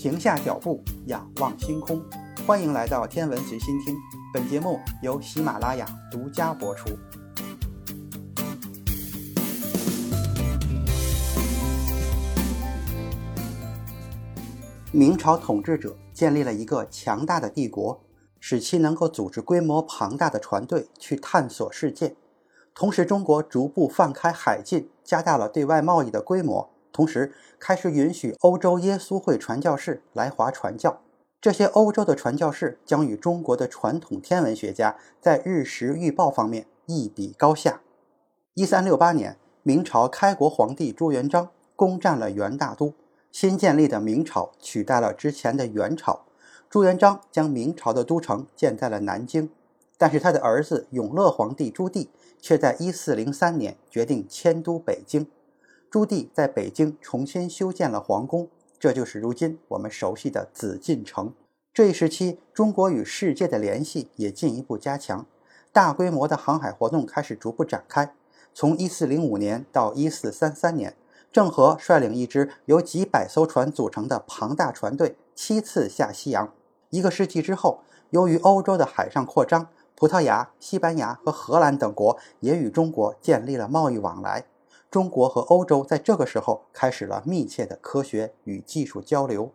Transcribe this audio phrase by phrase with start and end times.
[0.00, 2.02] 停下脚步，仰望星空。
[2.46, 3.94] 欢迎来到天文随心听，
[4.32, 6.88] 本节目由喜马拉雅独家播出。
[14.90, 18.00] 明朝统治者建立了一个强大的帝国，
[18.38, 22.16] 使其能够组织规模庞大的船队去探索世界。
[22.74, 26.70] 同时，中国逐步放开海禁，加大了对外贸易的规模。
[27.00, 31.00] 同时，开始允许欧洲耶稣会传教士来华传教。
[31.40, 37.80] 这些欧洲的传教士将与中国的传统天文学家在日食预报方面一比高下。
[38.52, 42.92] 一三六八年，明朝开国皇帝朱元璋攻占了元大都，
[43.32, 46.26] 新建立的明朝取代了之前的元朝。
[46.68, 49.48] 朱元璋将明朝的都城建在了南京，
[49.96, 52.08] 但是他的儿子永乐皇帝朱棣
[52.42, 55.26] 却在一四零三年决定迁都北京。
[55.90, 61.34] 朱棣在北京重新修建了皇宫，这就是如今我们熟悉的紫禁城。
[61.74, 65.26] 这一时期，中国与世界的联系也进一步加强，
[65.72, 68.14] 大规模的航海活动开始逐步展开。
[68.54, 70.96] 从1405年到1433年，
[71.32, 76.52] 郑和率领一支由几百艘船组成的庞大船队，七次下西洋。
[76.90, 79.66] 一个世纪之后，由于欧洲的海上扩张，
[79.96, 84.44] 葡萄牙、西班牙和荷兰等国也与中国建立了贸易往来。
[84.90, 89.52] 中国和欧洲在这个时候开始了密切的科学与技术交流。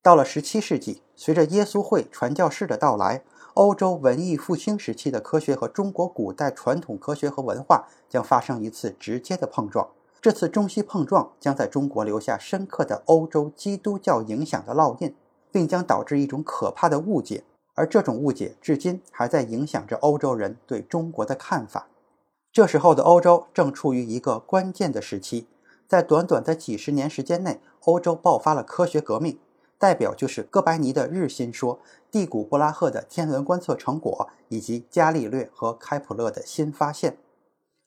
[0.00, 9.88] 到了17世纪，随着耶稣会传教士的到来，欧洲文艺复兴时期的科学和中国古代传统科学和文化将发生一次直接的碰撞。
[10.20, 15.12] 这次中西碰撞将在中国留下深刻的欧洲基督教影响的烙印，
[15.50, 17.42] 并将导致一种可怕的误解，
[17.74, 21.88] 而这种误解至今还在影响着欧洲人对中国的看法。
[22.50, 25.46] 这时候的欧洲正处于一个关键的时期，
[25.86, 29.38] 在短短的几十年时间内，欧洲爆发了科学革命，
[29.78, 31.78] 代表就是哥白尼的日心说、
[32.10, 37.18] 蒂古布拉赫的天文观测成果以及伽利略和开普勒的新发现。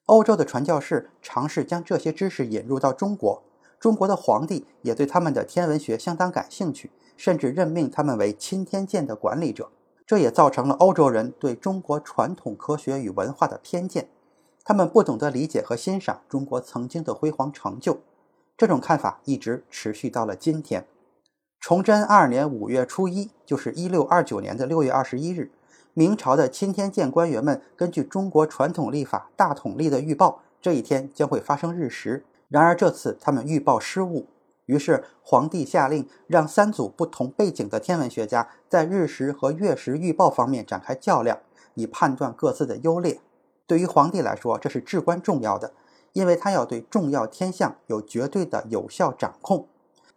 [0.06, 3.44] 欧洲的传教士尝试将这些知识引入到中国，
[3.80, 9.70] 中国的皇帝也对他们的天文学相当感兴趣，甚至任命他们为钦天监的管理者。
[10.06, 14.10] 这也造成了欧洲人对中国传统科学与文化的偏见。
[14.64, 18.00] 他们不懂得理解和欣赏中国曾经的辉煌成就，
[18.56, 20.86] 这种看法一直持续到了今天。
[21.60, 25.52] 崇祯二年五月初一，就是一六二九年的六月二十一日，
[25.94, 32.26] 明朝的钦天监官员们根据中国传统历法大统历的预报，这一天将会发生日食。
[32.48, 34.28] 然而这次他们预报失误，
[34.66, 41.40] 于是皇帝下令让三组不同背景的天文学家在日食和月食预报方面展开较量，
[41.76, 43.20] 以判断各自的优劣。
[43.72, 45.72] 对于皇帝来说，这是至关重要的，
[46.12, 49.66] 因为他要对重要天象有绝对的有效掌控。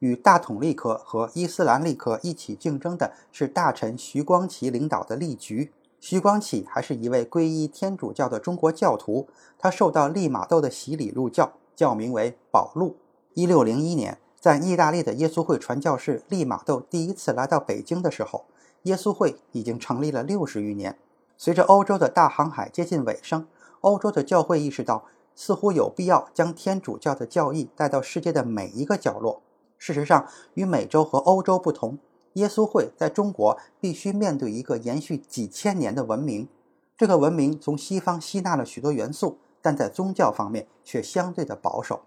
[0.00, 5.72] 与大统历科和伊斯兰历科一起竞争的是大臣徐光启领导的历局。
[6.00, 12.97] 徐光启还是一位皈依天主教的中国教徒，他受到利玛窦的洗礼入教，教名为保禄。
[13.34, 18.47] 一六零一年，在意大利的耶稣会传教士利玛窦第一次来到北京的时候，
[18.82, 20.98] 耶稣会已经成立了六十余年。
[21.37, 23.47] 随着欧洲的大航海接近尾声，
[23.81, 29.43] 欧洲的教会意识到，似乎有必要将天主教的教义带到世界的每一个角落。
[29.77, 31.99] 事实上，与美洲和欧洲不同，
[32.34, 36.49] 耶稣会在中国必须面对一个延续几千年的文明。
[36.97, 42.03] 这个文明从西方吸纳了许多元素，但在宗教方面却相对的保守。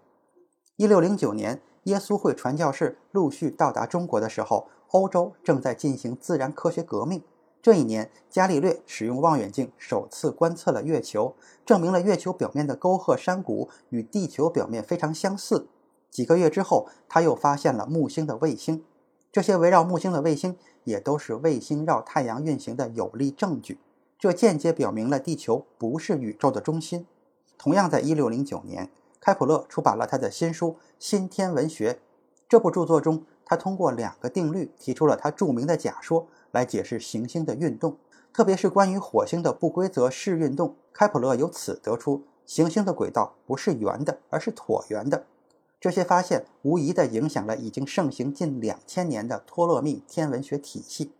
[0.76, 7.22] 一六零九年，耶稣会传教士陆续到达中国的时候，欧洲正在进行自然科学革命。
[7.60, 11.34] 这一年，伽利略使用望远镜首次观测了月球，
[11.66, 15.66] 证明了月球表面的沟壑山谷与地球表面非常相似。
[16.08, 18.84] 几个月之后，他又发现了木星的卫星，
[19.32, 23.80] 这些围绕木星的卫星也都是卫星绕太阳运行的有力证据。
[24.18, 27.06] 这间接表明了地球不是宇宙的中心。
[27.58, 28.88] 同样，在1609年，
[29.20, 31.92] 开普勒出版了他的新书《新天文学》。
[32.48, 36.28] 这部著作中，他通过两个定律提出了他著名的假说。
[36.50, 37.96] 来解释行星的运动，
[38.32, 40.76] 特别是关于火星的不规则视运动。
[40.92, 45.26] 开普勒由此得出，行星的轨道不是圆的，而是椭圆的。
[45.80, 51.12] 这些发现无疑地影响了已经盛行近两千年的托勒密天文学体系。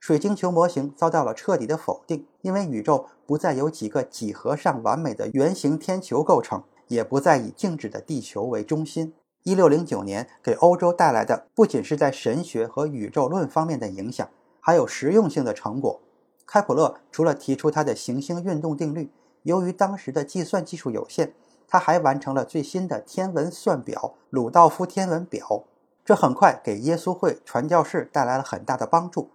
[0.00, 9.14] 水晶球模型遭到了彻底的否定，因为宇宙不再由几个几何上完美的圆形天球构成，也不再以静止的地球为中心。
[9.44, 14.28] 一六零九年给欧洲带来的不仅是在神学和宇宙论方面的影响。
[14.64, 16.00] 还有实用性的成果。
[16.46, 19.10] 开普勒除了提出他的行星运动定律，
[19.42, 21.34] 由于当时的计算技术有限，
[21.66, 25.64] 他还完成了最新的天文算表——鲁道夫天文表。
[26.04, 29.30] 这很快给耶稣会传教士带来了很大的帮助。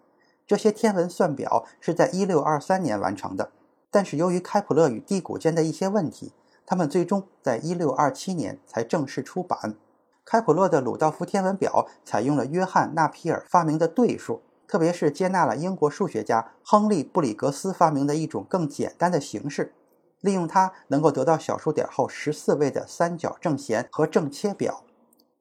[0.45, 3.51] 这些天文算表是在1623年完成的，
[3.91, 6.31] 但是由于开普勒与地谷间的一些问题，
[6.65, 9.75] 他们最终在1627年才正式出版。
[10.23, 19.73] 开普勒的鲁道夫天文表采用了约翰纳皮尔发明的对数，特别是接纳了英国数学家亨利布里格斯发明的一种更简单的形式，
[20.19, 24.83] 利用它能够得到小数点后十四位的三角正弦和正切表。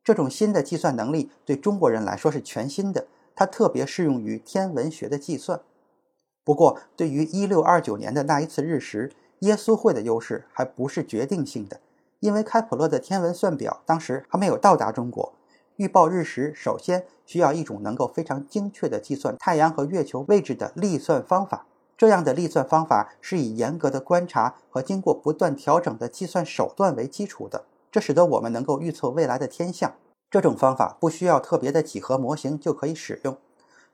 [0.05, 3.09] 这种新的计算能力对中国人来说是全新的。
[3.39, 5.61] 它特别适用于天文学的计算。
[6.43, 11.81] 不过，对于1629年的那一次日食，耶稣会的优势还不是决定性的，
[12.21, 15.35] 因为开普勒的天文算表当时还没有到达中国。
[15.77, 21.67] 预报日食首先需要一种能够非常精确地计算太阳和月球位置的历算方法，
[21.99, 29.95] 这样的历算方法是以严格的观察和经过不断调整的计算手段为基础的，这使得我们能够预测未来的天象。
[30.31, 33.37] 这种方法不需要特别的几何模型就可以使用。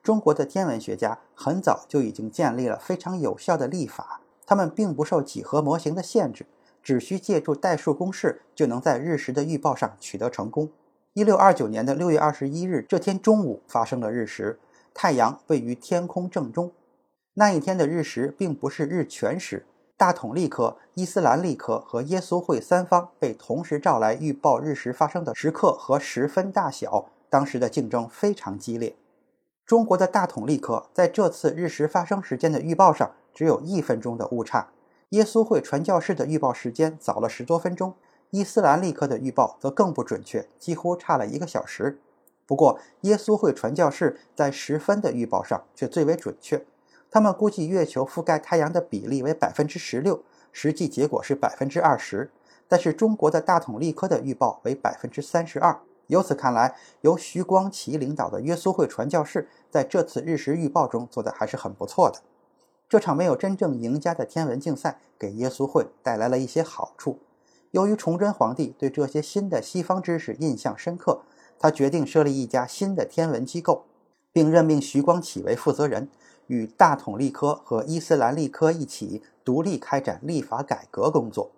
[0.01, 6.45] 中国的天文学家很早就已经建立了非常有效的历法，他们并不受几何模型的限制，
[6.81, 10.69] 只需借助代数公式就能在日食的预报上取得成功。
[11.13, 14.59] 一六二九年的六月二十一日这天中午发生了日食，
[14.95, 16.71] 太阳位于天空正中。
[17.35, 19.63] 那一天的日食并不是日全食。
[19.95, 28.95] 大统立科、伊斯兰立科和耶稣会三方被同时召来预报日食发生的时刻和时分大小，当时的竞争非常激烈。
[29.67, 34.69] 中国的大统立科在这次日食发生时间的预报上只有一分钟的误差，
[35.09, 37.93] 耶稣会传教士的预报时间早了十多分钟，
[38.35, 41.99] 伊斯兰历科的预报则更不准确，几乎差了一个小时。
[42.47, 46.65] 不过，耶稣会传教士在时分的预报上却最为准确。
[47.11, 52.31] 他们估计月球覆盖太阳的比例为百分之十六，实际结果是百分之二十。
[52.67, 55.79] 但是中国的大统历科的预报为百分之三十二。
[56.07, 62.21] 由此看来，由徐光启领导的耶稣会传教士在这次日食预报中做的还是很不错的。
[62.89, 67.19] 这场没有真正赢家的天文竞赛给耶稣会带来了一些好处。
[67.73, 71.21] 由于崇祯皇帝对这些新的西方知识印象深刻，
[71.57, 73.85] 他决定设立一家新的天文机构，
[74.31, 76.07] 并任命徐光启为负责人。
[76.45, 81.49] 与大统历科和伊斯兰历科一起独立开展历法改革工作。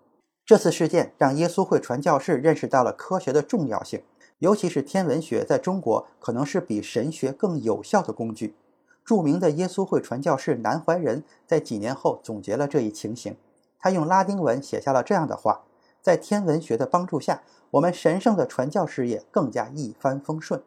[0.46, 4.02] 这次事件让耶稣会传教士认识到了科学的重要性，
[4.40, 8.56] 尤其是天文学在中国可能是比神学更有效的工具。
[9.04, 13.36] 著名的耶稣会传教士南怀仁在几年后总结了这一情形，
[13.78, 15.64] 他用拉丁文写下了这样的话：
[16.06, 17.42] 在天文学的帮助下，
[17.72, 20.62] 我们神圣的传教事业更加一帆风顺。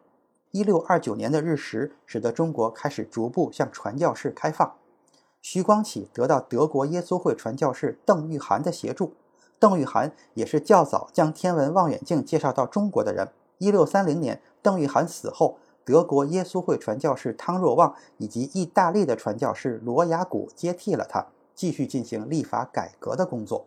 [0.50, 4.74] 一六二九年的日食，使得中国开始逐步向传教士开放。
[5.40, 9.12] 徐光启得到德国耶稣会传教士邓玉涵的协助。
[9.60, 13.28] 邓玉涵也是较早将天文望远镜介绍到中国的人。
[13.58, 23.66] 一六三零年，邓玉涵死后，德国耶稣会传教士汤若望以及意大利的传教士罗雅古接替了他，继续进行历法改革的工作。